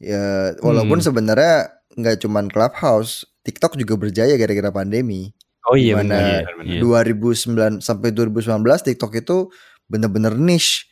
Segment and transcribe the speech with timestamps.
[0.00, 1.06] Ya walaupun Hmm.
[1.06, 1.54] sebenarnya
[1.92, 5.30] nggak cuman Clubhouse, TikTok juga berjaya gara-gara pandemi.
[5.68, 6.64] Oh iya Di mana benar.
[6.64, 6.80] Iya.
[6.80, 9.52] 2009 sampai 2019 TikTok itu
[9.86, 10.88] bener-bener niche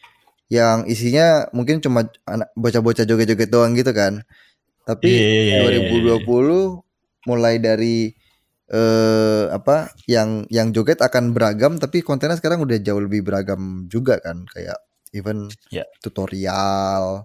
[0.49, 4.21] yang isinya mungkin cuma anak bocah-bocah joget-joget doang gitu kan.
[4.84, 5.88] Tapi iya, iya, iya.
[5.88, 6.84] 2020
[7.25, 8.12] mulai dari
[8.68, 14.20] eh apa yang yang joget akan beragam tapi kontennya sekarang udah jauh lebih beragam juga
[14.20, 14.77] kan kayak
[15.16, 15.88] even Ya.
[16.04, 17.25] tutorial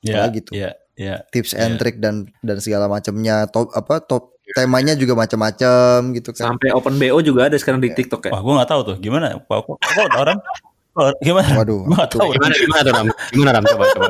[0.00, 1.22] apa gitu ya, ya.
[1.30, 6.56] tips and trick dan dan segala macamnya top apa top temanya juga macam-macam gitu kan
[6.56, 8.30] Sampai open BO juga ada sekarang di TikTok ya.
[8.32, 9.36] Wah, gue nggak tahu tuh gimana.
[9.44, 10.38] Kok, kok, orang?
[11.22, 11.48] Gimana?
[11.62, 12.28] waduh Gue nggak tahu.
[12.34, 13.06] Gimana gimana tuh Ram?
[13.30, 13.64] Gimana Ram?
[13.68, 14.08] Coba coba.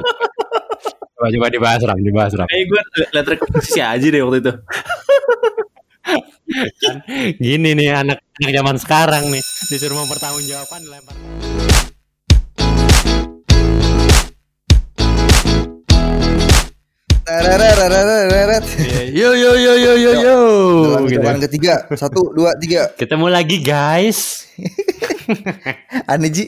[1.18, 2.48] Coba coba dibahas Ram, dibahas Ram.
[2.54, 2.80] Eh gue
[3.12, 4.52] liat rekomendasi aja deh waktu itu.
[7.36, 11.67] Gini nih anak anak zaman sekarang nih disuruh mempertanggungjawabkan lempar.
[19.08, 20.38] Yo yo yo yo yo yo.
[20.86, 21.12] Dalam Gitu.
[21.14, 24.48] hitungan ketiga satu dua tiga Ketemu lagi guys.
[26.10, 26.44] aneh Ji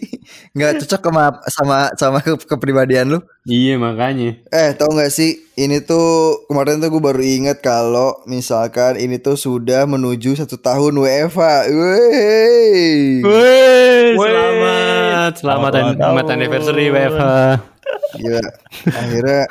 [0.51, 4.41] nggak cocok sama sama sama ke- kepribadian lu Iya makanya.
[4.49, 9.35] Eh tau gak sih ini tuh kemarin tuh gue baru inget kalau misalkan ini tuh
[9.35, 11.69] sudah menuju satu tahun WFA.
[11.69, 14.17] Wih, Wih.
[14.17, 16.35] selamat, selamat, Selamat selamat tahun.
[16.35, 17.25] anniversary WFH.
[18.17, 18.41] Ya,
[18.87, 19.45] akhirnya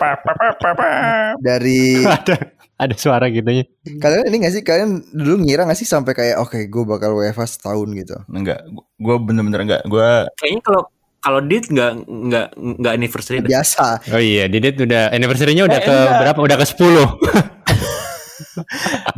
[1.40, 2.36] dari ada
[2.76, 3.64] ada suara gitunya.
[4.00, 7.44] kalian ini gak sih kalian dulu ngira gak sih sampai kayak oke gue bakal WFA
[7.44, 8.16] setahun gitu.
[8.28, 8.64] Enggak,
[8.96, 9.82] gue bener-bener enggak.
[9.86, 10.82] Gue Kayaknya kalau
[11.20, 13.44] kalau dit nggak nggak nggak anniversary.
[13.44, 14.00] Biasa.
[14.10, 16.18] Oh iya, Didit udah anniversary-nya udah Eh, ke enggak.
[16.24, 16.40] berapa?
[16.40, 16.80] Udah ke 10.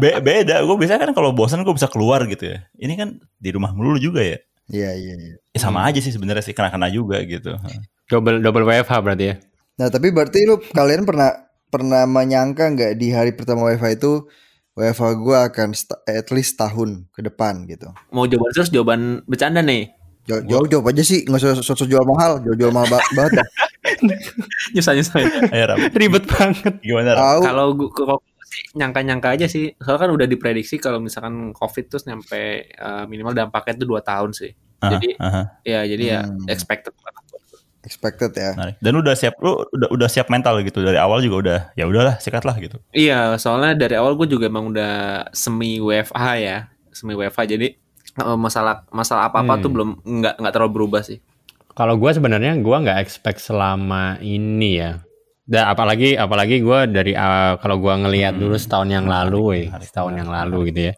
[0.02, 0.66] be beda.
[0.66, 2.66] Gue biasanya kan kalau bosan gue bisa keluar gitu ya.
[2.74, 4.42] Ini kan di rumah melulu juga ya.
[4.72, 5.36] Iya iya iya.
[5.52, 7.60] Ya, sama aja sih sebenarnya sih kena-kena juga gitu.
[8.08, 9.36] double double WFH berarti ya.
[9.80, 11.32] Nah tapi berarti lu kalian pernah
[11.68, 14.28] pernah menyangka nggak di hari pertama WFA itu
[14.72, 15.70] WFA gue akan
[16.08, 17.92] at least tahun ke depan gitu.
[18.16, 19.92] Mau jawaban terus jawaban bercanda nih.
[20.30, 23.44] Jawab, jawab, jawab aja sih nggak usah sosok jual mahal, jual jual mahal ba- banget.
[24.78, 25.20] Nyusah nyusah.
[25.52, 26.74] Ayo Ribet banget.
[26.80, 27.90] gimana kalau gue
[28.74, 29.72] nyangka-nyangka aja sih.
[29.76, 34.32] Soalnya kan udah diprediksi kalau misalkan COVID tuh nyampe eh, minimal dampaknya itu dua tahun
[34.32, 34.52] sih.
[34.80, 36.46] Aha, Jadi aha, ya jadi ya Hmm.
[36.48, 37.24] expected banget.
[37.82, 38.54] Expected ya.
[38.54, 38.76] menarik.
[38.78, 41.60] Dan lu udah siap, lu udah udah siap mental gitu dari awal juga udah.
[41.74, 42.78] Ya udahlah, sikat lah gitu.
[42.94, 46.58] Iya, soalnya dari awal gue juga emang udah semi WFH ya,
[46.94, 47.42] semi WFH.
[47.50, 47.68] Jadi
[48.14, 49.62] eh, masalah masalah apa apa Hmm.
[49.66, 51.26] tuh belum nggak nggak terlalu berubah sih.
[51.72, 55.02] Kalau gue sebenarnya gue nggak expect selama ini ya.
[55.46, 60.14] Dan apalagi apalagi gue dari uh, kalau gue ngelihat dulu setahun yang lalu, eh, setahun
[60.16, 60.94] yang lalu gitu ya.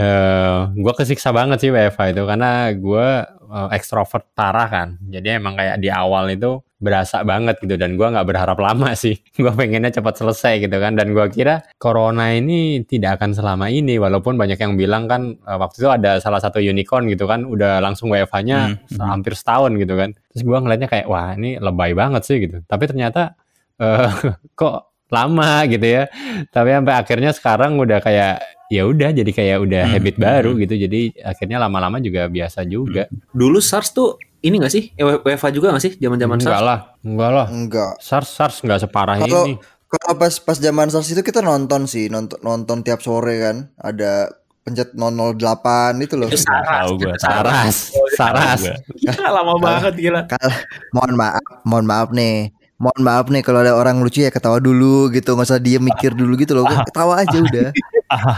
[0.00, 3.06] Eh, gue kesiksa banget sih WFH itu karena gue
[3.52, 4.88] uh, ekstrovert parah kan.
[5.04, 9.20] Jadi emang kayak di awal itu berasa banget gitu dan gue nggak berharap lama sih.
[9.36, 10.96] Gue pengennya cepat selesai gitu kan.
[10.96, 14.00] Dan gue kira corona ini tidak akan selama ini.
[14.00, 17.84] Walaupun banyak yang bilang kan uh, waktu itu ada salah satu unicorn gitu kan, udah
[17.84, 19.04] langsung WFH-nya Hmm, hmm.
[19.12, 20.16] hampir setahun gitu kan.
[20.32, 22.64] Terus gue ngeliatnya kayak wah ini lebay banget sih gitu.
[22.64, 23.36] Tapi ternyata
[23.82, 24.08] eh,
[24.58, 24.76] kok
[25.12, 26.08] lama gitu ya.
[26.48, 28.40] Tapi sampai akhirnya sekarang udah kayak
[28.72, 30.60] ya udah jadi kayak udah Hmm, habit hmm, baru hmm.
[30.64, 30.74] gitu.
[30.88, 33.04] Jadi akhirnya lama-lama juga biasa juga.
[33.36, 34.90] Dulu SARS tuh ini gak sih?
[34.96, 35.92] Eh, WFH juga gak sih?
[36.00, 36.66] Zaman-zaman enggak SARS?
[36.66, 37.46] lah, enggak lah.
[37.52, 37.92] Enggak.
[38.00, 39.54] SARS SARS enggak separah Kalau ini.
[39.86, 43.68] kalau pas pas zaman SARS itu kita nonton sih, nonton nonton tiap sore kan.
[43.76, 44.32] Ada
[44.64, 46.32] pencet 008 itu loh.
[46.32, 46.66] Itu SARS.
[46.66, 47.14] Tahu gue.
[47.20, 47.76] Saras,
[48.16, 48.60] Saras.
[48.96, 50.24] Gila, lama banget gila.
[50.24, 50.48] Kal
[50.96, 52.50] mohon maaf, mohon maaf nih.
[52.82, 56.18] Mohon maaf nih kalau ada orang lucu ya ketawa dulu gitu, nggak usah diem mikir
[56.18, 56.66] dulu gitu loh.
[56.90, 57.70] Ketawa aja udah.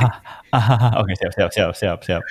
[1.00, 2.22] Oke, siap, siap, siap, siap, siap.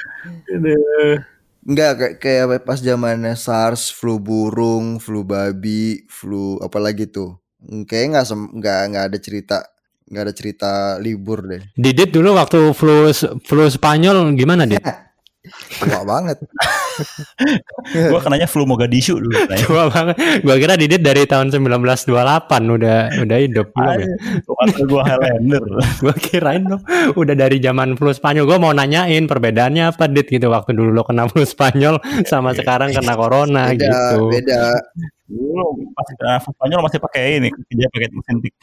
[1.65, 7.41] Enggak kayak kayak pas zamannya SARS, flu burung, flu babi, flu apalagi tuh.
[7.65, 9.57] Kayaknya nggak sem- nggak nggak ada cerita
[10.03, 11.63] nggak ada cerita libur deh.
[11.73, 13.09] Didit dulu waktu flu
[13.41, 14.83] flu Spanyol gimana Dit?
[15.73, 16.37] Tua banget.
[18.13, 19.33] Gue kenanya flu Mogadishu dulu.
[19.33, 19.65] kenanya.
[19.65, 20.15] Tua banget.
[20.45, 24.07] Gua kira Didit dari tahun 1928 udah udah hidup belum ya?
[24.45, 25.63] Waktu gue Highlander.
[26.03, 26.77] Gua kirain lo
[27.17, 28.45] udah dari zaman flu Spanyol.
[28.45, 31.97] Gua mau nanyain perbedaannya apa Dit gitu waktu dulu lo kena flu Spanyol
[32.29, 33.81] sama sekarang kena corona Beda,
[34.13, 34.29] gitu.
[34.29, 34.63] beda.
[35.25, 35.65] Dulu
[35.97, 38.53] masih kena flu Spanyol masih pakai ini, kerja pakai mesin tik.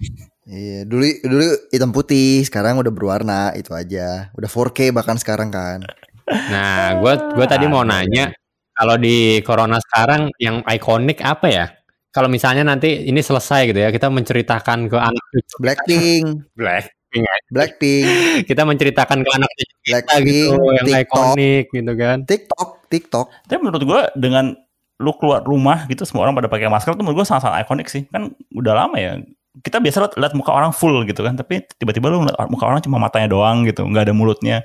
[0.50, 4.34] Iya, dulu dulu hitam putih, sekarang udah berwarna, itu aja.
[4.34, 5.82] Udah 4K bahkan sekarang kan.
[6.31, 8.31] Nah, gua gua tadi mau nanya
[8.75, 11.67] kalau di corona sekarang yang ikonik apa ya?
[12.11, 16.25] Kalau misalnya nanti ini selesai gitu ya, kita menceritakan ke anak cucu Blackpink,
[16.59, 17.37] Blackpink ya.
[17.55, 18.06] Blackpink,
[18.50, 22.19] kita menceritakan ke anak cucu kita Blackpink, gitu yang TikTok, ikonik gitu kan.
[22.27, 23.27] TikTok, TikTok.
[23.47, 24.59] Tapi menurut gue dengan
[25.00, 28.03] lu keluar rumah gitu semua orang pada pakai masker tuh menurut gue sangat-sangat ikonik sih.
[28.11, 29.23] Kan udah lama ya
[29.62, 32.81] kita biasa liat, liat muka orang full gitu kan, tapi tiba-tiba lu ngeliat muka orang
[32.87, 34.62] cuma matanya doang gitu, nggak ada mulutnya.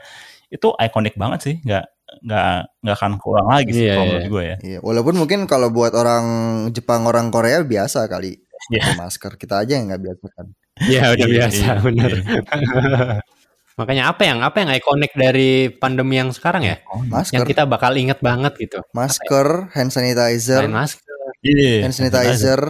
[0.49, 1.85] Itu ikonik banget sih, nggak
[2.21, 2.45] nggak
[2.85, 4.11] nggak akan kurang lagi sih Iya, kalau iya.
[4.13, 4.57] menurut gue ya.
[4.61, 6.25] Iya, walaupun mungkin kalau buat orang
[6.71, 8.37] Jepang, orang Korea biasa kali
[8.71, 8.81] Iya.
[8.81, 9.31] pakai masker.
[9.35, 10.47] Kita aja yang nggak biasa kan.
[10.81, 12.09] Iya udah Iya, biasa iya, bener.
[12.13, 12.41] iya.
[13.79, 16.79] Makanya apa yang apa yang ikonik dari pandemi yang sekarang ya?
[16.79, 18.79] Yang Masker, kita bakal inget banget gitu.
[18.95, 21.11] masker, hand sanitizer, Selain masker.
[21.43, 21.83] Iya.
[21.83, 22.61] hand sanitizer,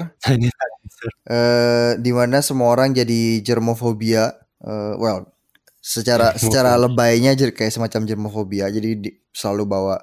[1.30, 4.34] eh di mana semua orang jadi germofobia.
[4.66, 5.30] Eh, well,
[5.86, 8.66] secara secara lebaynya jadi kayak semacam germofobia.
[8.74, 9.96] Jadi di- selalu bawa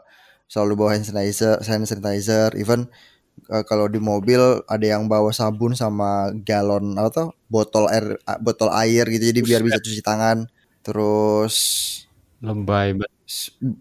[0.46, 2.54] selalu bawa hand sanitizer, hand sanitizer.
[2.54, 2.86] Even
[3.50, 4.40] eh, kalau di mobil
[4.70, 9.24] ada yang bawa sabun sama galon apa tuh botol air botol air gitu.
[9.34, 10.46] Jadi biar bisa cuci tangan.
[10.86, 11.56] Terus
[12.42, 12.98] Lebay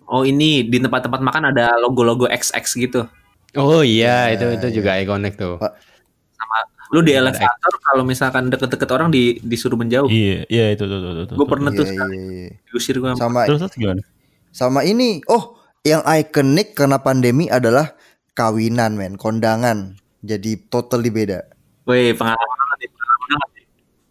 [0.07, 3.01] Oh ini di tempat-tempat makan ada logo-logo XX gitu.
[3.57, 4.75] Oh iya, Iya, itu itu iya.
[4.80, 5.59] juga ikonik tuh.
[5.59, 5.90] Pak.
[6.91, 10.11] Lu di Ada elevator kalau misalkan deket-deket orang di disuruh menjauh.
[10.11, 11.35] Iya, iya itu tuh tuh tuh.
[11.39, 12.49] Gue pernah tuh iya, sekali iya, iya.
[12.67, 13.09] diusir gue.
[13.15, 14.01] sama Terus terus gimana?
[14.51, 15.23] sama ini.
[15.31, 15.55] Oh,
[15.88, 17.95] yang ikonik karena pandemi adalah
[18.35, 19.95] kawinan, men, kondangan.
[20.21, 21.47] Jadi totally beda.
[21.88, 22.59] Wih pengalaman.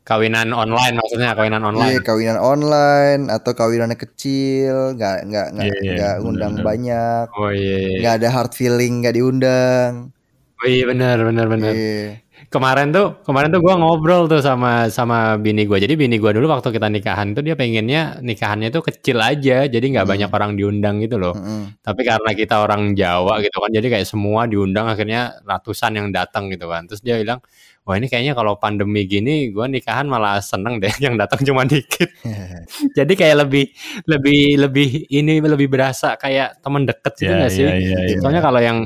[0.00, 2.02] Kawinan online maksudnya kawinan Iya, online.
[2.02, 6.66] kawinan online atau kawinannya kecil, nggak nggak nggak Iya, iya, nggak undang benar.
[6.66, 7.76] banyak, Oh iya.
[7.78, 7.98] iya.
[8.02, 10.10] nggak ada hard feeling, nggak diundang.
[10.58, 11.70] Oh iya benar benar benar.
[11.78, 12.18] Iya.
[12.50, 15.78] Kemarin tuh kemarin tuh gua ngobrol tuh sama sama bini gua.
[15.78, 19.70] Jadi bini gua dulu waktu kita nikahan tuh dia pengennya nikahannya tuh kecil aja.
[19.70, 20.12] Jadi nggak Hmm.
[20.18, 21.30] banyak orang diundang gitu loh.
[21.38, 21.78] Mm-mm.
[21.78, 26.50] Tapi karena kita orang Jawa gitu kan, jadi kayak semua diundang akhirnya ratusan yang datang
[26.50, 26.90] gitu kan.
[26.90, 27.38] Terus dia bilang,
[27.86, 32.10] wah ini kayaknya kalau pandemi gini, gua nikahan malah seneng deh, yang datang cuma dikit.
[32.98, 33.70] jadi kayak lebih
[34.10, 37.62] lebih lebih ini lebih berasa kayak temen deket gitu Iya, nggak sih?
[37.62, 38.18] iya, iya, iya.
[38.18, 38.78] Soalnya kalau yang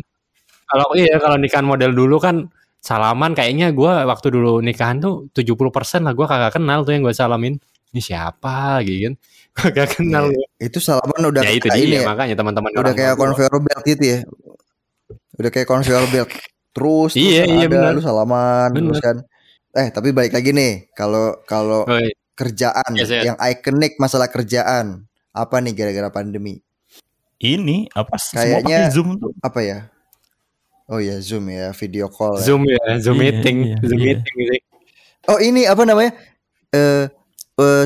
[0.69, 2.45] kalau iya kalau nikahan model dulu kan
[2.85, 7.17] salaman kayaknya gua waktu dulu nikahan tuh 70% lah gua kagak kenal tuh yang gue
[7.17, 7.57] salamin.
[7.95, 9.15] Ini siapa lagi kan?
[9.55, 10.27] Kagak kenal.
[10.29, 10.67] Iya.
[10.67, 12.11] Itu salaman udah ya itu kayak dia ini ya.
[12.11, 14.19] makanya teman-teman Udah kayak conveyor belt gitu ya.
[15.39, 16.27] Udah kayak conveyor belt.
[16.75, 17.91] Terus, terus Iya, iya, ada benar.
[17.95, 19.07] lu salaman terus Benar.
[19.07, 19.17] kan.
[19.79, 22.11] Eh, tapi balik lagi nih, kalau kalau Oh, iya.
[22.35, 23.31] kerjaan Yes, yes.
[23.31, 26.59] yang ikonik masalah kerjaan apa nih gara-gara pandemi?
[27.39, 29.31] Ini apa Kayaknya- Zoom tuh.
[29.39, 29.87] Apa ya?
[30.85, 32.37] Oh ya Zoom ya, video call.
[32.37, 32.45] ya.
[32.45, 34.07] Zoom ya, Zoom Iya, meeting, iya, Zoom iya.
[34.21, 34.61] meeting sih.
[35.25, 36.13] Oh ini apa namanya?
[36.71, 37.09] Eh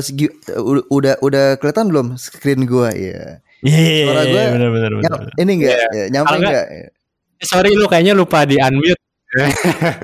[0.01, 0.61] segi- eh,
[0.91, 3.39] udah udah kelihatan belum screen gua ya?
[3.63, 5.03] Iya, iya, Suara iya, gua benar benar benar.
[5.07, 5.87] Nyam- ini enggak Iya.
[5.95, 6.65] ya, nyampe enggak?
[7.39, 8.99] Sorry lu kayaknya lupa di unmute.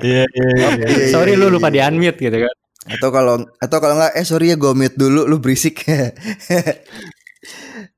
[0.00, 0.68] iya, iya.
[0.72, 1.74] Iya, iya, Sorry lu iya, lupa iya.
[1.74, 2.54] di unmute gitu kan.
[2.86, 5.84] Atau kalau atau kalau enggak eh sorry ya gua mute dulu lu berisik.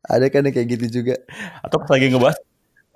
[0.08, 1.14] Ada kan yang kayak gitu juga.
[1.60, 2.40] Atau pas lagi ngebahas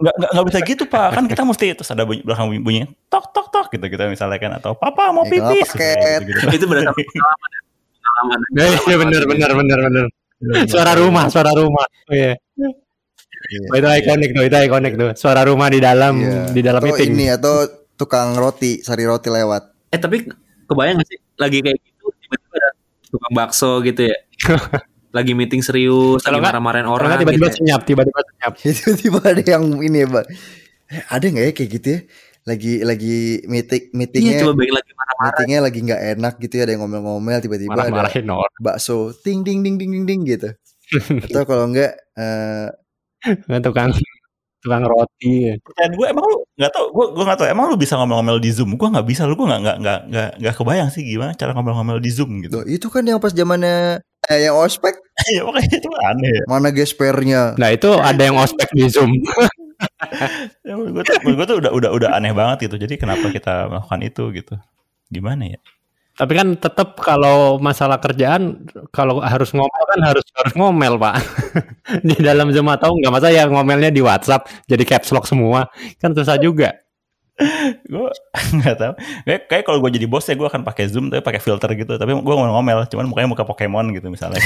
[0.02, 2.80] nggak nggak nggak bisa gitu pak kan kita mesti terus ada bunyi belakang bunyi, bunyi
[3.06, 6.20] tok tok tok gitu kita misalnya kan atau papa mau Ya, pipis paket.
[6.26, 6.56] gitu, gitu.
[6.58, 7.60] Itu berdasarkan pengalaman ya.
[8.02, 8.38] Pengalaman.
[8.52, 10.04] Iya iya, bener bener bener bener.
[10.66, 11.86] Suara rumah, suara rumah.
[12.10, 12.34] Oh, Iya.
[12.52, 12.70] Iya.
[13.70, 15.10] Oh, itu ikonik tuh, itu ikonik tuh.
[15.14, 16.50] Suara rumah di dalam Iya.
[16.50, 17.10] di dalam atau meeting.
[17.12, 17.54] ini atau
[17.94, 19.62] tukang roti, sari roti lewat.
[19.88, 20.26] Eh tapi
[20.66, 22.70] kebayang gak sih lagi kayak gitu tiba-tiba ada
[23.06, 24.16] tukang bakso gitu ya.
[25.12, 27.52] lagi meeting serius, Kalau lagi marah-marahin orang tiba-tiba gitu.
[27.52, 27.56] ya.
[27.60, 28.52] senyap, tiba-tiba senyap.
[28.64, 30.24] Tiba-tiba ada yang ini ya, Pak.
[30.88, 32.00] Eh, ada nggak ya kayak gitu ya?
[32.42, 33.16] Lagi lagi
[33.46, 35.30] meeting Iya, meetingnya coba bayangin lagi marah-marah.
[35.30, 38.52] meetingnya lagi nggak enak gitu ya ada yang ngomel-ngomel tiba-tiba ada Marah-marahin orang.
[38.58, 40.50] bakso ting ding ding ding ding ding gitu.
[41.22, 42.66] Atau kalau enggak eh
[43.62, 43.94] tukang
[44.58, 45.54] tukang roti.
[45.58, 48.50] pertanyaan gue emang lu nggak tau gue gue nggak tau emang lu bisa ngomel-ngomel di
[48.50, 51.50] zoom gue nggak bisa lu gue nggak nggak nggak nggak nggak kebayang sih gimana cara
[51.50, 53.98] ngomel-ngomel di zoom gitu loh, itu kan yang pas zamannya
[54.30, 54.94] eh, yang ospek?
[55.30, 56.36] Ya makanya itu aneh.
[56.50, 57.54] Mana gespernya?
[57.54, 59.12] Nah itu ada yang ospek di zoom.
[60.62, 62.78] Ya, gue tuh gue tuh udah udah udah aneh banget gitu.
[62.78, 64.54] Jadi kenapa kita melakukan itu gitu?
[65.10, 65.58] Gimana ya?
[66.12, 71.18] Tapi kan tetap kalau masalah kerjaan kalau harus ngomel kan harus harus ngomel pak.
[72.08, 75.66] Di dalam zoom atau nggak masa ya ngomelnya di WhatsApp jadi caps lock semua.
[75.98, 76.81] Kan susah juga.
[77.88, 78.10] Gue
[78.60, 78.92] nggak tahu.
[79.48, 81.96] Kayak kalau gue jadi bos ya gue akan pakai zoom tapi pakai filter gitu.
[81.96, 84.42] Tapi gue ngomel-ngomel cuman mukanya muka Pokemon gitu misalnya.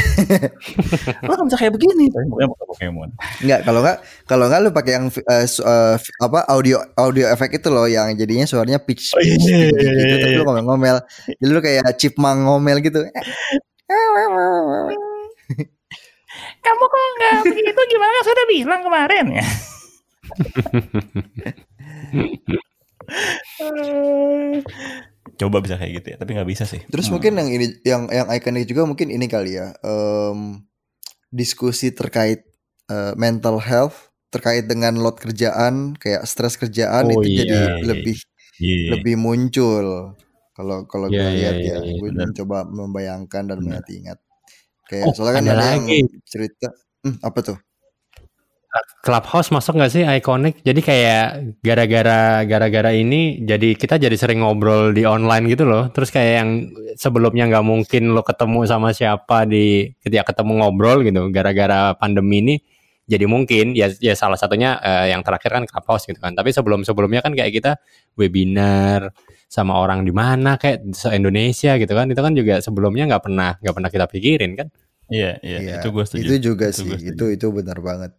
[1.26, 2.06] Lo kan bisa kayak begini.
[2.14, 3.08] Tapi mukanya muka Pokemon.
[3.42, 3.98] Enggak, kalau enggak
[4.30, 8.46] kalau enggak lu pakai yang eh, eh, apa audio audio efek itu loh yang jadinya
[8.46, 10.38] suaranya pitch, Oh, iya, pitch iya, gitu, iya, gitu, iya, tapi iya.
[10.38, 10.96] lu ngomel-ngomel.
[11.42, 13.02] Jadi lu kayak chipmunk ngomel gitu.
[16.66, 17.80] kamu kok nggak begitu?
[17.86, 18.16] Gimana?
[18.22, 19.26] Saya udah bilang kemarin.
[19.30, 19.46] ya
[25.36, 27.14] coba bisa kayak gitu ya tapi nggak bisa sih Terus Hmm.
[27.18, 29.74] mungkin yang ini yang yang ikonik juga mungkin ini kali ya.
[29.84, 30.64] em,
[31.34, 32.40] diskusi terkait
[32.90, 37.72] eh, mental health terkait dengan load kerjaan kayak stres kerjaan Oh itu iya, jadi iya.
[37.90, 38.16] lebih
[38.60, 38.90] Iya.
[38.96, 39.86] lebih muncul.
[40.56, 42.28] Kalau kalau Iya, gue iya, lihat iya, ya, iya, gue benar.
[42.32, 44.18] mencoba membayangkan dan mengingat-ingat.
[44.88, 45.98] Kayak Oh, soalnya kan ada ada yang lagi.
[46.24, 46.68] cerita,
[47.04, 47.58] hmm, apa tuh?
[49.00, 50.60] Clubhouse masuk nggak sih iconic?
[50.60, 51.24] Jadi kayak
[51.64, 55.88] gara-gara gara-gara ini jadi kita jadi sering ngobrol di online gitu loh.
[55.94, 56.50] Terus kayak yang
[56.98, 61.30] sebelumnya nggak mungkin lo ketemu sama siapa di ketika ketemu ngobrol gitu.
[61.32, 62.54] Gara-gara pandemi ini
[63.06, 66.34] jadi mungkin ya ya salah satunya eh, yang terakhir kan Clubhouse gitu kan.
[66.34, 67.72] Tapi sebelum-sebelumnya kan kayak kita
[68.18, 69.14] webinar
[69.46, 72.10] sama orang di mana kayak se Indonesia gitu kan.
[72.10, 74.68] Itu kan juga sebelumnya nggak pernah nggak pernah kita pikirin kan.
[75.06, 76.22] Iya, iya, Iya, itu gue setuju.
[76.26, 78.10] Itu juga Itu sih, itu itu benar banget.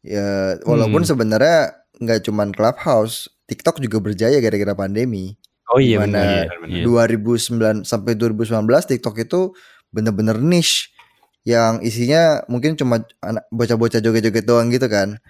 [0.00, 1.08] Ya, walaupun Hmm.
[1.08, 1.58] sebenarnya
[1.96, 5.36] nggak cuman Clubhouse, TikTok juga berjaya gara-gara pandemi.
[5.70, 6.48] Oh iya benar.
[6.48, 6.66] benar.
[6.66, 6.82] Iya.
[6.82, 9.52] 2009 sampai 2019 TikTok itu
[9.90, 10.90] bener-bener niche
[11.44, 15.20] yang isinya mungkin cuma anak bocah-bocah joget-joget doang gitu kan.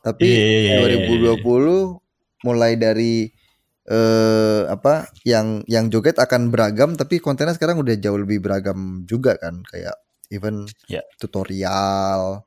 [0.00, 1.04] Tapi Iya, iya, iya, iya, iya.
[1.42, 1.98] 2020
[2.42, 3.30] mulai dari
[3.82, 9.34] eh apa yang yang joget akan beragam tapi kontennya sekarang udah jauh lebih beragam juga
[9.34, 9.98] kan kayak
[10.30, 11.02] even Iya.
[11.18, 12.46] tutorial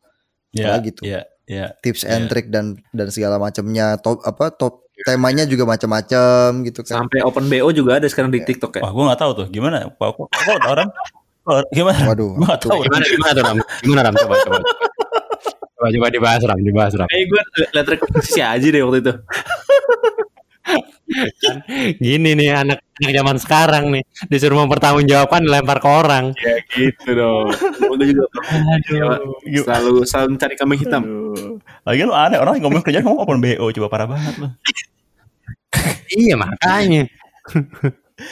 [0.56, 1.04] Iya, apalagi tuh
[1.46, 1.74] iya.
[1.80, 2.12] tips Iya.
[2.12, 7.20] and trick dan dan segala macamnya top apa top temanya juga macam-macam gitu kan Sampai
[7.22, 8.82] open BO juga ada sekarang di TikTok ya.
[8.82, 9.92] Wah, gue nggak tahu tuh gimana.
[9.92, 10.90] Kok kok kok tau Ram?
[11.44, 12.00] Kok- Gimana?
[12.08, 12.80] waduh nggak itu tahu.
[12.82, 13.58] Gimana gimana tuh Ram?
[13.84, 14.58] Gimana Ram coba coba.
[15.76, 17.08] Coba coba dibahas Ram, dibahas Ram.
[17.12, 19.14] Eh gue liat rekomendasi aja deh waktu itu.
[22.02, 26.26] Gini nih anak anak zaman sekarang nih disuruh mempertanggungjawabkan dilempar ke orang.
[26.42, 27.54] Ya gitu dong.
[27.78, 29.30] Gue juga Aduh.
[29.62, 31.04] selalu selalu mencari kambing hitam.
[31.86, 34.48] Lagian lu aneh orang ngomong kerjaan ngomong open BO coba parah banget lu.
[36.16, 37.06] Iya makanya.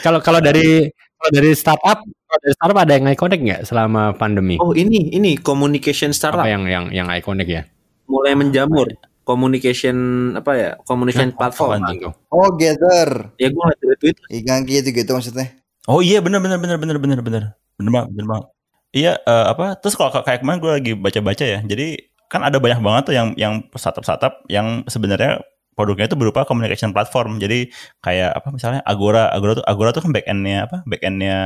[0.02, 0.88] Kalau kalau dari
[1.20, 4.56] kalau dari startup, kalau dari startup ada yang ikonik nggak selama pandemi?
[4.58, 7.62] Oh ini ini communication Apa startup yang yang yang ikonik ya?
[8.04, 8.88] mulai menjamur.
[9.24, 9.96] Communication
[10.36, 10.70] apa ya?
[10.84, 11.38] Communication Hah?
[11.40, 11.80] platform.
[11.98, 12.12] Tuh?
[12.30, 14.24] oh gather Ya gue ngeliat dari Twitter.
[14.44, 15.48] ikan gitu gitu maksudnya
[15.84, 17.42] Oh iya benar benar benar benar benar benar.
[17.76, 18.46] Benar banget, benar banget.
[18.94, 19.66] Iya eh, apa?
[19.82, 21.60] Terus kalau kayak kemarin gue lagi baca-baca ya.
[21.60, 21.86] Jadi
[22.30, 27.36] kan ada banyak banget tuh yang yang startup-startup yang sebenarnya produknya itu berupa communication platform.
[27.42, 27.68] Jadi
[28.00, 30.76] kayak apa misalnya Agora, Agora tuh Agora tuh kan back-endnya apa?
[30.86, 31.38] Back-endnya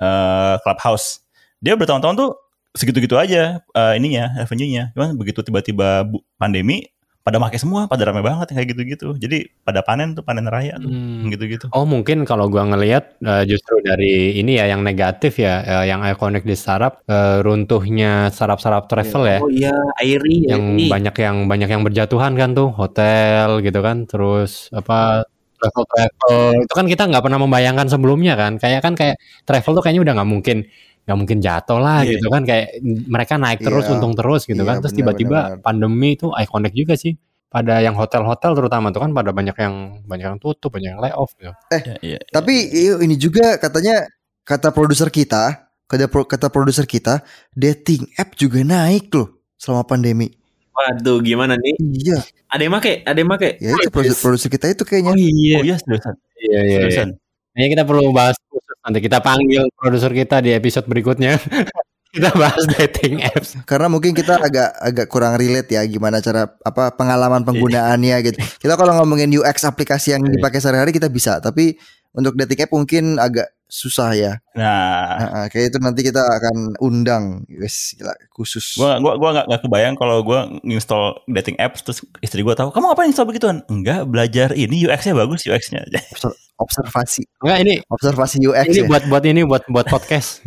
[0.00, 1.22] eh, Clubhouse.
[1.60, 2.30] Dia bertahun-tahun tuh
[2.72, 4.94] segitu-gitu aja eh, ininya revenue-nya.
[4.94, 6.06] Cuman begitu tiba-tiba
[6.38, 6.86] pandemi
[7.20, 9.12] pada pakai semua, pada rame banget kayak gitu-gitu.
[9.20, 11.28] Jadi pada panen tuh panen raya tuh Hmm.
[11.28, 11.68] gitu-gitu.
[11.76, 16.00] Oh mungkin kalau gua ngelihat eh, justru dari ini ya yang negatif ya, eh, yang
[16.00, 19.38] ikonik di startup eh, runtuhnya startup-startup travel ya.
[19.44, 20.88] Oh iya, Airi, yang Airi.
[20.88, 25.20] banyak yang banyak yang berjatuhan kan tuh hotel gitu kan terus apa
[25.60, 29.82] travel travel itu kan kita nggak pernah membayangkan sebelumnya kan kayak kan kayak travel tuh
[29.84, 30.56] kayaknya udah nggak mungkin
[31.04, 32.16] nggak mungkin jatuh lah Iya.
[32.16, 32.66] gitu kan kayak
[33.06, 33.92] mereka naik terus Iya.
[33.96, 37.16] untung terus gitu Iya, kan terus tiba-tiba pandemi itu ikonik juga sih
[37.46, 39.74] pada yang hotel-hotel terutama tuh kan pada banyak yang
[40.06, 41.50] banyak yang tutup banyak yang layoff gitu.
[41.74, 42.18] Iya, iya.
[42.30, 44.06] Tapi i- ini juga katanya
[44.42, 50.30] kata produser kita, kata pro- kata produser kita, dating app juga naik loh selama pandemi.
[50.70, 51.74] Waduh, gimana nih?
[51.82, 53.02] Iya, Ada yang make?
[53.02, 53.50] Ada yang make?
[53.58, 55.12] ya itu produser produser kita itu kayaknya.
[55.18, 56.14] iya Oh iya, seriusan.
[56.38, 57.04] iya iya, iya.
[57.50, 58.38] Kayaknya kita perlu bahas
[58.80, 61.36] nanti kita panggil produser kita di episode berikutnya
[62.14, 66.90] kita bahas dating apps Karena mungkin kita agak agak kurang relate ya gimana cara apa
[66.98, 68.38] pengalaman penggunaannya gitu.
[68.58, 70.34] Kita kalau ngomongin UX aplikasi yang Iya.
[70.42, 71.78] dipakai sehari-hari kita bisa, tapi
[72.10, 74.32] untuk dating app mungkin agak susah ya.
[74.52, 78.74] Nah, Nah, ah, kayak itu nanti kita akan undang, wes gila, khusus.
[78.74, 82.68] gua gua gua nggak nggak kebayang kalau gua nginstall dating apps terus istri gua tahu
[82.68, 88.36] kamu ngapain install begituan enggak belajar ini UX-nya bagus UX-nya Obser- observasi, enggak ini observasi
[88.44, 88.88] UX ini ya.
[88.90, 90.42] buat buat ini buat buat podcast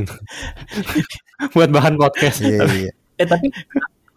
[1.56, 2.92] buat bahan podcast Iya, iya.
[3.18, 3.50] Eh tapi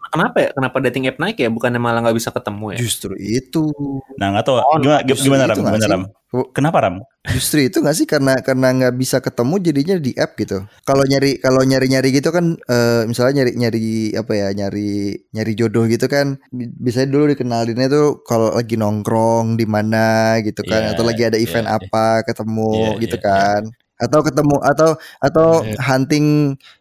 [0.09, 0.49] kenapa ya?
[0.55, 1.49] Kenapa dating app naik ya?
[1.49, 2.79] Bukannya malah nggak bisa ketemu ya?
[2.79, 3.69] Justru itu.
[4.17, 6.03] nah nggak tahu Oh, gimana gimana ram nggak gimana ram
[6.51, 6.95] kenapa ram
[7.27, 10.63] Justru itu gak sih karena karena nggak bisa ketemu jadinya di app gitu.
[10.87, 13.85] Kalau nyari kalau nyari nyari gitu kan eh, misalnya nyari nyari
[14.15, 14.91] apa ya nyari
[15.35, 20.63] nyari jodoh gitu kan bi- biasanya dulu dikenalinnya tuh kalau lagi nongkrong di mana gitu
[20.63, 21.75] kan Iya, atau lagi ada iya, event iya.
[21.79, 23.61] apa ketemu Iya, gitu iya, kan
[23.97, 25.75] atau ketemu atau atau Iya.
[25.83, 26.25] hunting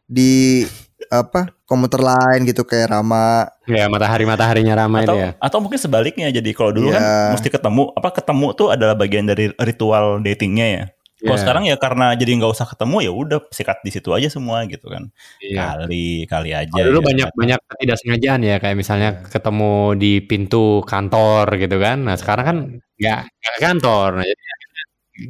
[0.06, 0.62] di
[1.11, 5.79] apa komuter lain gitu kayak Rama ya matahari mataharinya ramai atau itu ya atau mungkin
[5.79, 6.99] sebaliknya jadi kalau dulu Iya.
[6.99, 7.03] kan
[7.35, 10.85] mesti ketemu apa ketemu tuh adalah bagian dari ritual datingnya ya
[11.17, 14.29] kalau Iya, sekarang ya karena jadi nggak usah ketemu ya udah sikat di situ aja
[14.29, 15.09] semua gitu kan
[15.41, 15.73] iya.
[15.73, 17.07] kali kali aja Kalau dulu ya.
[17.09, 19.29] banyak banyak ketidaksengajaan ya kayak misalnya Iya.
[19.33, 22.57] ketemu di pintu kantor gitu kan nah sekarang kan
[23.01, 24.43] nggak nggak ke kantor nah, jadi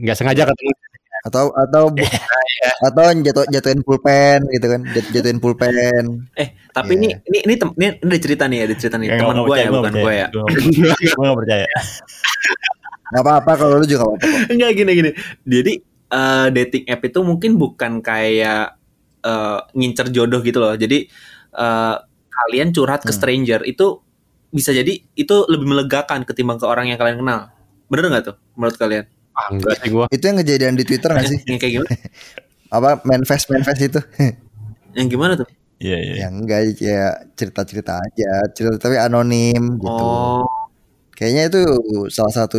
[0.03, 0.71] nggak sengaja ketemu
[1.27, 2.07] atau atau bu-
[2.87, 6.99] atau jatuh jatuhin pulpen gitu kan jat- jatuhin pulpen Eh, tapi Iya.
[6.99, 9.09] ini ini ini, tem- ini, ini ada cerita nih, ada cerita nih.
[9.09, 10.27] Ya, Teman nggak gue ya, bukan nggak gue ya.
[11.13, 11.67] Gua nggak percaya
[13.07, 14.19] Gak apa-apa kalau lu juga apa-apa.
[14.21, 14.51] kok.
[14.51, 15.11] Enggak gini gini.
[15.43, 15.73] Jadi
[16.07, 18.77] eh, dating app itu mungkin bukan kayak
[19.23, 20.75] eh, ngincer jodoh gitu loh.
[20.75, 21.07] Jadi
[21.53, 21.97] eh,
[22.29, 23.17] kalian curhat ke Hmm.
[23.17, 24.03] stranger itu
[24.49, 27.51] bisa jadi itu lebih melegakan ketimbang ke orang yang kalian kenal.
[27.87, 29.07] Bener nggak tuh menurut kalian?
[29.37, 30.07] Ah, enggak sih gue.
[30.09, 31.39] Itu yang kejadian di Twitter gak sih?
[31.49, 31.91] Yang kayak gimana?
[32.73, 34.01] Apa manifest manifest itu?
[34.99, 35.49] yang gimana tuh?
[35.77, 36.15] Iya iya.
[36.25, 39.93] yang enggak ya cerita-cerita aja, cerita tapi anonim gitu.
[39.93, 40.49] Oh,
[41.13, 41.61] Kayaknya itu
[42.09, 42.57] salah satu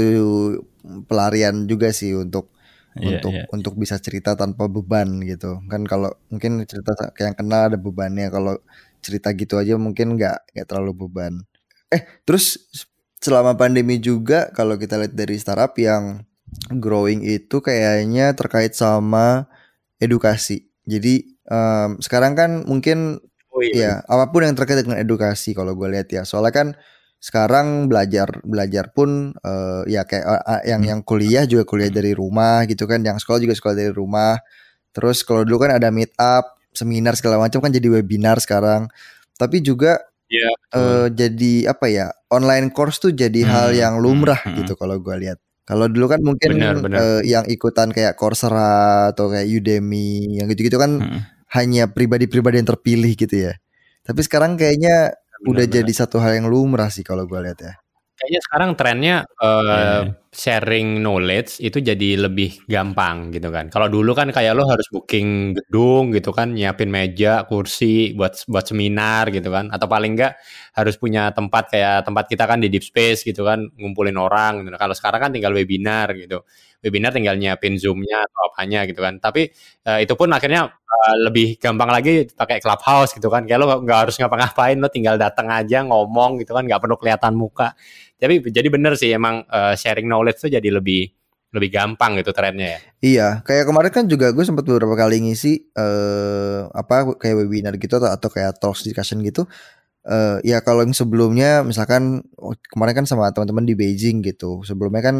[1.09, 2.53] pelarian juga sih untuk
[2.97, 3.43] Iya, untuk iya.
[3.53, 5.61] untuk bisa cerita tanpa beban gitu.
[5.69, 8.25] Kan kalau mungkin cerita kayak yang kenal ada bebannya.
[8.33, 8.57] Kalau
[9.05, 11.45] cerita gitu aja mungkin nggak nggak terlalu beban.
[11.93, 12.57] Eh terus
[13.21, 16.25] selama pandemi juga kalau kita lihat dari startup yang
[16.73, 19.47] growing itu kayaknya terkait sama
[19.99, 20.67] edukasi.
[20.87, 23.19] Jadi em, sekarang kan mungkin
[23.53, 23.73] oh iya.
[23.73, 26.21] Iya, apa pun yang terkait dengan edukasi kalau gue lihat ya.
[26.27, 26.67] Soalnya kan
[27.17, 30.89] sekarang belajar belajar pun eh, ya kayak eh, yang Hmm.
[30.93, 34.37] yang kuliah juga kuliah dari rumah gitu kan, yang sekolah juga sekolah dari rumah.
[34.93, 38.89] Terus kalau dulu kan ada meet up, seminar segala macam kan jadi webinar sekarang.
[39.37, 39.97] Tapi juga
[40.29, 40.49] Iya.
[40.75, 42.11] eh, jadi apa ya?
[42.29, 44.57] Online course tuh jadi Hmm, hal yang lumrah hmm, hmm.
[44.63, 45.39] gitu kalau gue lihat.
[45.67, 46.97] Kalau dulu kan mungkin Benar, benar.
[46.97, 51.19] eh, yang ikutan kayak Coursera atau kayak Udemy yang gitu-gitu kan Mm.
[51.51, 53.53] hanya pribadi-pribadi yang terpilih gitu ya.
[54.01, 55.11] Tapi sekarang kayaknya
[55.43, 55.75] udah Benar-benar.
[55.83, 57.73] jadi satu hal yang lumrah sih kalau gue lihat ya.
[58.15, 59.95] Kayaknya sekarang trennya eh, Iya.
[60.37, 63.73] Sharing knowledge itu jadi lebih gampang gitu kan.
[63.73, 68.65] Kalau dulu kan kayak lo harus booking gedung gitu kan, nyiapin meja, kursi buat buat
[68.69, 69.73] seminar gitu kan.
[69.73, 70.37] Atau paling enggak
[70.77, 74.77] harus punya tempat kayak tempat kita kan di deep space gitu kan, ngumpulin orang gitu.
[74.77, 76.45] Kalau sekarang kan tinggal webinar gitu.
[76.85, 79.17] Webinar tinggal nyiapin zoom-nya atau apanya gitu kan.
[79.17, 79.49] Tapi
[79.89, 83.49] eh, itu pun akhirnya eh, lebih gampang lagi pakai clubhouse gitu kan.
[83.49, 87.33] Kayak lo nggak harus ngapa-ngapain, lo tinggal datang aja ngomong gitu kan, nggak perlu kelihatan
[87.33, 87.73] muka
[88.17, 91.09] tapi jadi bener sih emang eh, sharing knowledge tuh jadi lebih
[91.55, 92.79] lebih gampang gitu trennya ya.
[92.99, 97.97] Iya, kayak kemarin kan juga gue sempat beberapa kali ngisi eh apa kayak webinar gitu
[97.97, 99.47] atau, atau kayak talk discussion gitu.
[100.03, 104.59] Eh ya kalau yang sebelumnya misalkan oh, kemarin kan sama teman-teman di Beijing gitu.
[104.67, 105.15] Sebelumnya kan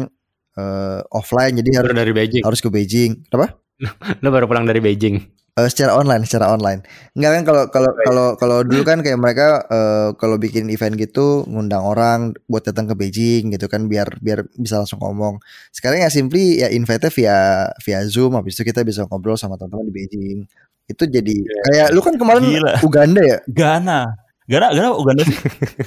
[0.58, 2.42] eh offline jadi harus dari Beijing.
[2.44, 3.24] harus ke Beijing.
[3.32, 3.56] Kenapa?
[4.22, 5.16] Lo baru pulang dari Beijing.
[5.58, 6.86] Eh, secara online, secara online.
[7.18, 11.42] Enggak kan kalau kalau kalau kalau dulu kan kayak mereka eh, kalau bikin event gitu
[11.50, 15.42] ngundang orang buat datang ke Beijing gitu kan biar biar bisa langsung ngomong.
[15.74, 19.90] Sekarang ya simply ya invite via via Zoom habis itu kita bisa ngobrol sama teman-teman
[19.90, 20.38] di Beijing.
[20.86, 21.34] Itu jadi
[21.74, 22.72] kayak lu kan kemarin Gila.
[22.86, 23.38] Uganda ya?
[23.50, 24.00] Ghana.
[24.48, 25.36] Ghana, Ghana Uganda sih.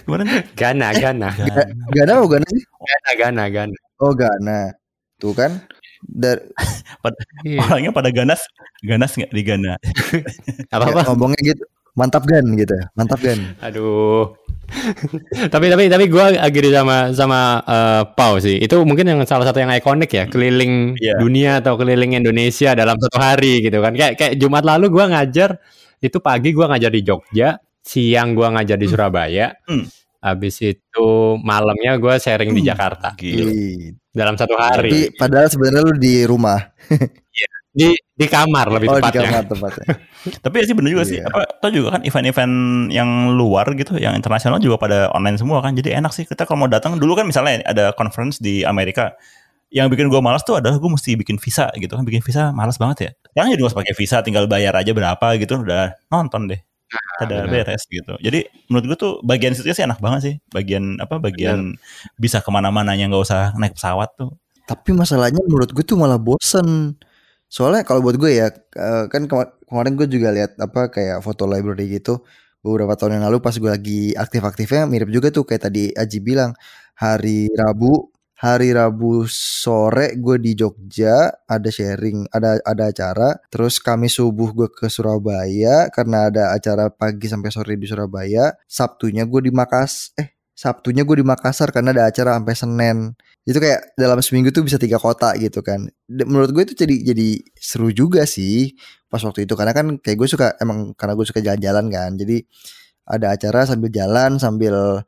[0.06, 0.44] Gimana nih?
[0.54, 1.28] Ghana, Ghana,
[1.96, 2.14] Ghana.
[2.22, 2.62] Uganda sih?
[2.62, 3.78] Ghana, Ghana, Ghana.
[4.04, 4.76] Oh Ghana.
[5.18, 5.64] Tuh kan.
[6.04, 6.42] Dari
[7.48, 7.58] Iya.
[7.66, 8.46] Orangnya pada ganas,
[8.86, 9.74] ganas nggak di Ghana?
[10.76, 11.02] Apa ya, apa?
[11.10, 11.64] ngomongnya gitu.
[11.98, 12.78] Mantap gan gitu.
[12.96, 13.40] Mantap gan.
[13.60, 14.32] Aduh.
[15.54, 18.56] tapi tapi tapi gue agree sama sama eh, Pau sih.
[18.64, 21.20] Itu mungkin yang salah satu yang ikonik ya, keliling Iya.
[21.20, 23.92] dunia atau keliling Indonesia dalam satu hari gitu kan.
[23.98, 25.50] Kayak kayak Jumat lalu gue ngajar
[26.00, 29.52] itu pagi gue ngajar di Jogja, siang gue ngajar di Surabaya.
[29.68, 29.86] Hmm.
[30.22, 31.08] Habis itu
[31.42, 32.70] malamnya gue sharing di Hmm.
[32.74, 33.50] Jakarta Gila.
[33.50, 36.62] Ih, dalam satu Tapi hari padahal sebenarnya lu di rumah.
[37.72, 39.24] di di kamar lebih Oh di tepatnya.
[39.32, 39.86] kamar tempatnya.
[40.44, 41.18] Tapi ya sih bener juga sih.
[41.24, 41.32] Iya.
[41.32, 42.54] Apa tau juga kan event-event
[42.92, 45.72] yang luar gitu, yang internasional juga pada online semua kan.
[45.74, 49.16] Jadi enak sih kita kalau mau datang dulu kan misalnya ada conference di Amerika.
[49.72, 52.04] Yang bikin gue malas tuh adalah gue mesti bikin visa gitu kan.
[52.04, 53.12] Bikin visa malas banget ya.
[53.32, 56.60] Sekarang jadi usah pakai visa, tinggal bayar aja berapa gitu udah nonton deh.
[57.22, 57.52] Ada benar.
[57.52, 58.14] beres gitu.
[58.20, 60.36] Jadi menurut gue tuh bagian situ sih enak banget sih.
[60.52, 61.22] Bagian apa?
[61.22, 61.76] Bagian
[62.20, 64.36] bisa ke mana-mana yang nggak usah naik pesawat tuh.
[64.68, 66.96] Tapi masalahnya menurut gue tuh malah bosen.
[67.52, 71.44] Soalnya kalau buat gue ya eh, kan kema- kemarin gue juga lihat apa kayak foto
[71.48, 72.24] library gitu
[72.62, 76.54] beberapa tahun yang lalu pas gue lagi aktif-aktifnya mirip juga tuh kayak tadi Aji bilang
[76.96, 83.38] hari Rabu hari Rabu sore gue di Jogja ada sharing ada ada acara.
[83.54, 88.58] Terus Kamis subuh gue ke Surabaya karena ada acara pagi sampai sore di Surabaya.
[88.66, 92.98] Sabtunya gue di Makas eh Sabtunya gue di Makassar karena ada acara sampai Senin.
[93.50, 95.90] Itu kayak dalam seminggu tuh bisa tiga kota gitu kan.
[96.06, 98.78] Menurut gue itu jadi jadi seru juga sih
[99.10, 99.58] pas waktu itu.
[99.58, 102.14] Karena kan kayak gue suka emang karena gue suka jalan-jalan kan.
[102.14, 102.46] Jadi
[103.10, 105.02] ada acara sambil jalan sambil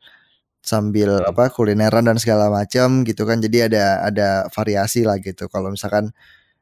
[0.64, 5.70] sambil apa kulineran dan segala macam gitu kan jadi ada ada variasi lah gitu kalau
[5.76, 6.16] misalkan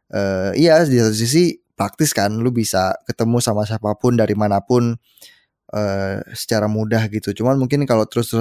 [0.10, 4.60] eh iya di satu sisi praktis kan lu bisa ketemu sama siapa pun dari mana
[4.66, 4.98] pun
[5.72, 8.34] eh secara mudah gitu cuman mungkin kalau terus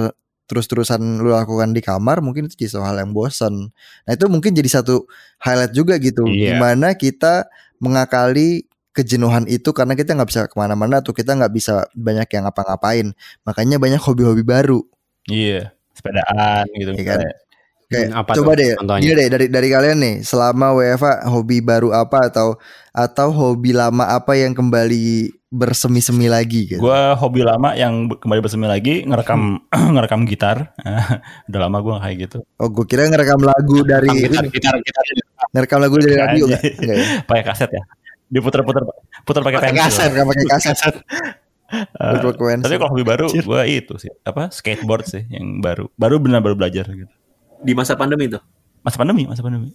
[0.51, 3.71] terus-terusan lu lakukan di kamar mungkin itu jadi hal yang bosen.
[4.03, 5.07] Nah itu mungkin jadi satu
[5.39, 6.27] highlight juga gitu.
[6.27, 6.59] Iya.
[6.59, 7.47] Gimana kita
[7.79, 12.43] mengakali kejenuhan itu karena kita nggak bisa ke mana-mana atau kita nggak bisa banyak yang
[12.51, 13.15] ngapa-ngapain.
[13.47, 14.83] Makanya banyak hobi-hobi baru.
[15.29, 15.75] Iya.
[15.93, 16.91] Sepedaan gitu.
[16.97, 17.19] Iya kan?
[17.91, 19.03] Kayak Hmm, apa coba tuh deh, contohnya?
[19.03, 22.55] gini deh dari dari kalian nih, selama WFA hobi baru apa atau
[22.95, 26.79] atau hobi lama apa yang kembali bersemi-semi lagi gitu?
[26.79, 29.59] Gue hobi lama yang kembali bersemi lagi ngerekam
[29.99, 30.71] ngerekam gitar.
[31.51, 32.37] Udah lama gue kayak gitu.
[32.63, 35.03] Oh, gue kira ngerekam lagu dari gitar gitar gitar
[35.51, 36.43] ngerekam lagu dari radio?
[36.47, 37.05] Enggak ya?
[37.27, 37.83] Pakai kaset ya.
[38.31, 38.87] Diputer-puter
[39.27, 39.83] puter pakai pensil.
[39.83, 40.95] kaset, nggak pakai kaset.
[41.71, 46.43] Eh, tapi kalau hobi baru gue itu sih apa skateboard sih yang baru baru benar
[46.43, 47.07] baru belajar gitu.
[47.63, 48.43] Di masa pandemi tuh.
[48.81, 49.71] Masa pandemi, masa pandemi.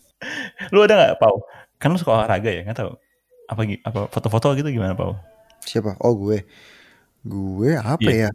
[0.75, 1.41] Lu ada nggak, Pau?
[1.79, 2.93] Kan lu suka olahraga ya, nggak tahu.
[3.47, 5.15] Apa apa foto-foto gitu gimana, Pau?
[5.63, 5.95] Siapa?
[6.03, 6.43] Oh gue.
[7.23, 8.29] Gue apa Iya.
[8.29, 8.31] ya?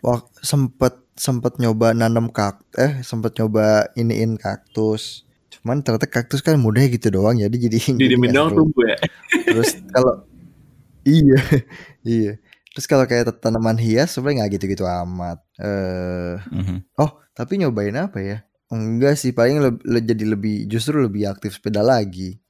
[0.00, 5.26] Wah, sempet sempet nyoba nanam kak eh sempet nyoba iniin kaktus.
[5.52, 7.78] Cuman ternyata kaktus kan mudah gitu doang jadi jadi
[8.32, 8.58] doang seru.
[8.66, 8.96] tumbuh ya.
[9.46, 10.24] Terus kalau
[11.04, 11.38] iya
[12.06, 12.32] iya.
[12.72, 15.38] Terus kalau kayak tanaman hias sebenarnya nggak gitu-gitu amat.
[15.60, 16.76] Eh Mhm.
[17.00, 18.36] oh tapi nyobain apa ya?
[18.72, 22.40] Enggak sih paling le- le- jadi lebih justru lebih aktif sepeda lagi.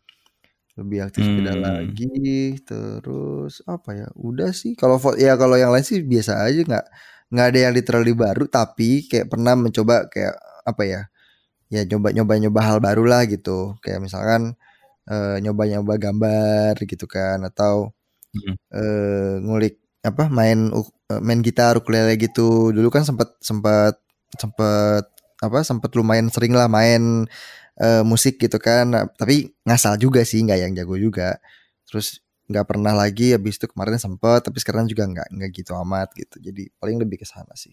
[0.80, 1.64] Lebih aktif sepeda Hmm.
[1.68, 4.06] lagi terus apa ya?
[4.16, 6.86] Udah sih kalau ya kalau yang lain sih biasa aja nggak
[7.32, 11.00] nggak ada yang literally baru tapi kayak pernah mencoba kayak apa ya?
[11.72, 13.76] Ya nyoba-nyoba nyoba hal baru lah gitu.
[13.84, 14.54] Kayak misalkan
[15.10, 17.92] eh, nyoba-nyoba gambar gitu kan atau
[18.36, 18.54] Mhm.
[18.74, 20.70] eh, ngulik apa main
[21.10, 22.74] eh, main gitar ukulele gitu.
[22.74, 23.98] Dulu kan sempat sempat
[24.38, 25.04] sempat
[25.42, 27.26] apa sempat lumayan sering lah main
[27.80, 28.84] eh, musik gitu kan.
[28.92, 31.38] Nah, tapi ngasal juga sih nggak yang jago juga.
[31.88, 36.08] Terus nggak pernah lagi habis itu kemarin sempet tapi sekarang juga nggak nggak gitu amat
[36.18, 36.36] gitu.
[36.42, 37.72] Jadi paling lebih ke sana sih.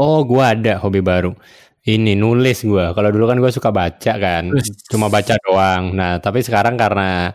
[0.00, 1.34] Oh, gua ada hobi baru.
[1.80, 2.92] Ini nulis gua.
[2.92, 4.44] Kalau dulu kan gua suka baca kan,
[4.92, 5.96] cuma baca doang.
[5.96, 7.32] Nah, tapi sekarang karena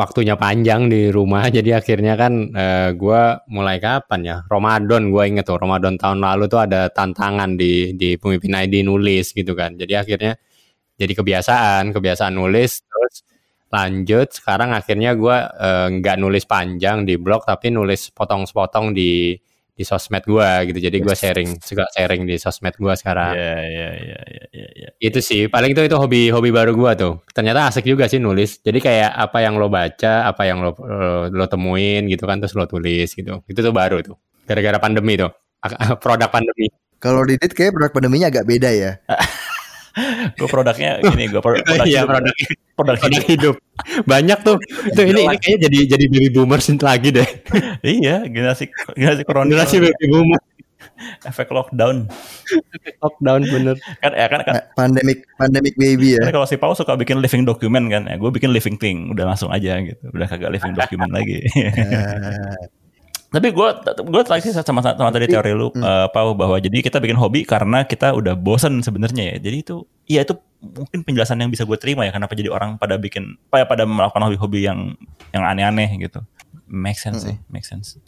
[0.00, 4.36] waktunya panjang di rumah, jadi akhirnya kan eh, gua mulai kapan ya?
[4.48, 9.36] Ramadan gua inget tuh, Ramadan tahun lalu tuh ada tantangan di di pemimpin ID nulis
[9.36, 9.76] gitu kan.
[9.76, 10.32] Jadi akhirnya
[10.96, 13.14] jadi kebiasaan, kebiasaan nulis terus
[13.70, 19.36] lanjut sekarang akhirnya gua eh, nggak nulis panjang di blog tapi nulis potong-potong di
[19.80, 20.76] di sosmed gua gitu.
[20.76, 23.32] Jadi gua sharing, suka sharing di sosmed gua sekarang.
[23.32, 24.88] Iya, iya, iya, iya, iya, iya.
[25.00, 27.24] Itu sih paling itu itu hobi hobi baru gua tuh.
[27.32, 28.60] Ternyata asik juga sih nulis.
[28.60, 32.52] Jadi kayak apa yang lo baca, apa yang lo lo, lo temuin gitu kan terus
[32.52, 33.40] lo tulis gitu.
[33.48, 34.20] Itu tuh baru tuh.
[34.44, 35.32] Gara-gara pandemi tuh.
[36.04, 36.68] Produk pandemi.
[37.00, 38.92] kalau di Dit kayak produk pandeminya agak beda ya
[40.38, 42.10] Gue produknya gini, gue produk, produk Iya, hidup.
[42.10, 42.34] produk
[42.78, 43.54] Produk produk hidup.
[44.06, 44.56] Banyak tuh.
[44.94, 47.28] Itu ini ini kayaknya jadi jadi baby boomers lagi deh.
[47.84, 49.50] iya, generasi generasi corona.
[49.50, 50.40] Generasi baby boomer.
[51.24, 52.08] efek lockdown.
[53.00, 53.76] Lockdown bener.
[54.00, 57.20] Kan ya kan, kan, Nah, pandemic pandemic baby ya kan kalau si Pau suka bikin
[57.20, 60.72] living document kan, ya gue bikin living thing, udah langsung aja gitu, udah kagak living
[60.76, 61.40] document lagi.
[63.30, 63.68] Tapi gue
[64.10, 65.82] gue sih sama sama tadi teori lu hmm.
[65.82, 69.36] eh, Pau bahwa jadi kita bikin hobi karena kita udah bosen sebenarnya ya.
[69.38, 72.98] Jadi itu iya itu mungkin penjelasan yang bisa gue terima ya kenapa jadi orang pada
[72.98, 74.98] bikin pada pada melakukan hobi-hobi yang
[75.30, 76.20] yang aneh-aneh gitu.
[76.66, 77.98] Make sense sih, make sense.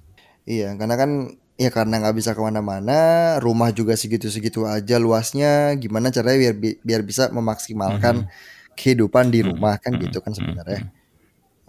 [0.42, 1.10] Iya, karena kan
[1.54, 5.74] ya karena nggak bisa ke mana-mana, rumah juga segitu-segitu aja luasnya.
[5.78, 8.26] Gimana caranya biar bi- biar bisa memaksimalkan
[8.74, 9.46] kehidupan di Mhm.
[9.54, 10.00] rumah kan Mhm.
[10.08, 10.38] gitu kan Mhm.
[10.38, 10.82] sebenarnya.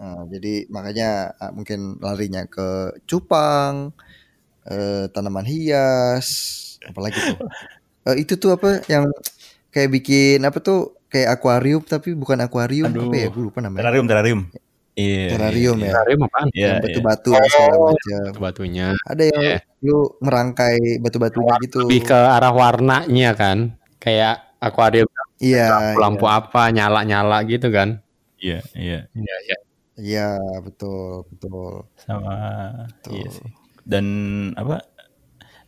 [0.04, 3.96] Nah, jadi makanya ah, mungkin larinya ke cupang,
[4.68, 6.28] eh, tanaman hias,
[6.84, 7.40] apalagi tuh.
[8.04, 9.08] Eh, itu tuh apa yang
[9.72, 13.08] kayak bikin apa tuh kayak akuarium tapi bukan akuarium Aduh.
[13.08, 13.80] apa ya gue lupa namanya.
[13.80, 14.40] Terrarium, terrarium.
[14.92, 15.24] Iya.
[15.32, 15.92] Terrarium iya, ya.
[15.96, 16.48] Terrarium apaan?
[16.52, 16.82] Iya, yang iya.
[16.84, 18.24] batu-batu dan segala macam.
[18.44, 18.88] Batunya.
[19.08, 19.58] Ada yang Iya.
[19.88, 21.78] lu merangkai batu-batunya gitu.
[21.88, 23.72] Lebih ke arah warnanya kan.
[23.96, 25.08] Kayak akuarium
[25.40, 28.04] Iya, lampu apa nyala-nyala gitu kan.
[28.36, 29.08] Iya, iya.
[29.16, 29.56] Iya, iya.
[29.94, 31.86] Iya, betul, betul.
[31.94, 32.34] Sama
[32.90, 33.12] Betul.
[33.14, 33.48] iya sih.
[33.86, 34.06] Dan
[34.58, 34.82] apa?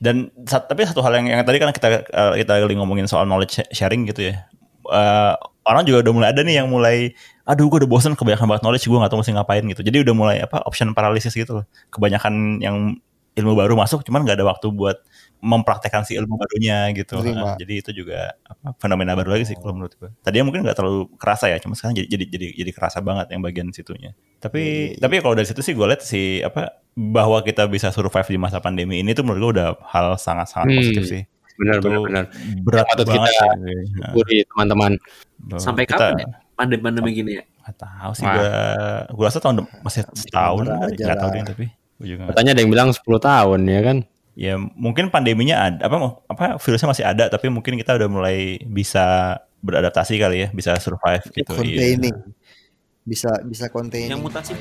[0.03, 3.63] Dan tapi satu hal yang, yang tadi kan kita eh, kita lagi ngomongin soal knowledge
[3.71, 4.45] sharing gitu ya.
[4.87, 5.35] Eh,
[5.67, 7.15] orang juga udah mulai ada nih yang mulai
[7.47, 9.83] aduh gue udah bosen kebanyakan banget knowledge gue gak tahu mesti ngapain gitu.
[9.87, 11.65] Jadi udah mulai apa option paralysis gitu loh.
[11.95, 12.99] Kebanyakan yang
[13.37, 14.97] ilmu baru masuk cuman nggak ada waktu buat
[15.39, 17.21] mempraktekkan si ilmu barunya gitu.
[17.21, 17.53] Terima.
[17.55, 20.09] Eh, jadi itu juga apa, fenomena baru lagi sih kalau menurut gue.
[20.25, 23.45] Tadinya mungkin nggak terlalu kerasa ya, cuma sekarang jadi jadi jadi jadi kerasa banget yang
[23.45, 24.17] bagian situnya.
[24.41, 28.25] Tapi iya, tapi kalau dari situ sih gue lihat si apa bahwa kita bisa survive
[28.27, 30.79] di masa pandemi ini tuh menurut gue udah hal sangat sangat Hmm.
[30.81, 31.23] positif sih.
[31.57, 32.25] Benar, Itu benar, benar.
[32.65, 33.33] Berat patut banget.
[33.33, 33.49] kita ya.
[33.53, 33.81] Nah,
[34.13, 34.93] Syukuri teman-teman.
[35.37, 36.27] bahwa Sampai kita- kapan ya?
[36.53, 37.45] Pandemi-pandemi gini ya.
[37.61, 38.49] Nggak tahu sih gue.
[39.13, 41.67] Gue rasa tahun masih setahun aja Nggak tahu deh tapi.
[41.97, 43.99] Nggak Katanya ada yang bilang 10 tahun ya kan.
[44.37, 45.97] ya mungkin pandeminya ada apa
[46.29, 51.25] apa virusnya masih ada tapi mungkin kita udah mulai bisa beradaptasi kali ya bisa survive
[51.33, 51.97] gitu iya.
[51.97, 52.17] Containing.
[53.09, 54.13] Bisa bisa containing.
[54.13, 54.53] Yang mutasi